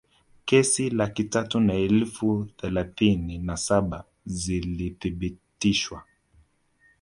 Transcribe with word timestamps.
Kesi 0.47 0.83
laki 0.99 1.23
tatu 1.33 1.57
na 1.67 1.73
elfu 1.73 2.27
thelathini 2.57 3.35
na 3.37 3.55
saba 3.67 4.03
zilithibitishwa 4.25 6.03